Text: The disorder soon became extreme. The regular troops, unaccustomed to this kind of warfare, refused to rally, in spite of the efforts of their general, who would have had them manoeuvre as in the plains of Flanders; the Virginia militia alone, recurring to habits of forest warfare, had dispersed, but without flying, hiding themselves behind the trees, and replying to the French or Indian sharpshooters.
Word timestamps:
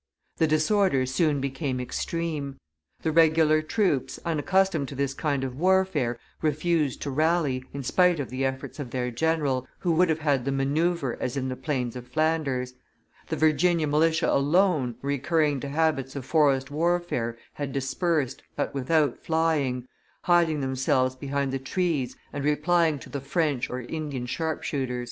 The 0.37 0.47
disorder 0.47 1.05
soon 1.05 1.39
became 1.39 1.79
extreme. 1.79 2.57
The 3.03 3.11
regular 3.11 3.61
troops, 3.61 4.19
unaccustomed 4.25 4.87
to 4.87 4.95
this 4.95 5.13
kind 5.13 5.43
of 5.43 5.55
warfare, 5.59 6.17
refused 6.41 7.03
to 7.03 7.11
rally, 7.11 7.63
in 7.71 7.83
spite 7.83 8.19
of 8.19 8.31
the 8.31 8.43
efforts 8.43 8.79
of 8.79 8.89
their 8.89 9.11
general, 9.11 9.67
who 9.81 9.91
would 9.91 10.09
have 10.09 10.17
had 10.17 10.43
them 10.43 10.57
manoeuvre 10.57 11.17
as 11.19 11.37
in 11.37 11.49
the 11.49 11.55
plains 11.55 11.95
of 11.95 12.07
Flanders; 12.07 12.73
the 13.27 13.35
Virginia 13.35 13.85
militia 13.85 14.27
alone, 14.27 14.95
recurring 15.03 15.59
to 15.59 15.69
habits 15.69 16.15
of 16.15 16.25
forest 16.25 16.71
warfare, 16.71 17.37
had 17.53 17.71
dispersed, 17.71 18.41
but 18.55 18.73
without 18.73 19.19
flying, 19.23 19.87
hiding 20.23 20.61
themselves 20.61 21.15
behind 21.15 21.51
the 21.51 21.59
trees, 21.59 22.15
and 22.33 22.43
replying 22.43 22.97
to 22.97 23.07
the 23.11 23.21
French 23.21 23.69
or 23.69 23.81
Indian 23.81 24.25
sharpshooters. 24.25 24.99